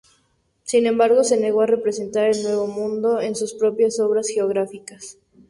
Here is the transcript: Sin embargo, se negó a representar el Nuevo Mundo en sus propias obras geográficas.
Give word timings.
Sin 0.63 0.87
embargo, 0.87 1.23
se 1.23 1.39
negó 1.39 1.61
a 1.61 1.67
representar 1.67 2.25
el 2.27 2.41
Nuevo 2.41 2.65
Mundo 2.65 3.21
en 3.21 3.35
sus 3.35 3.53
propias 3.53 3.99
obras 3.99 4.29
geográficas. 4.29 5.19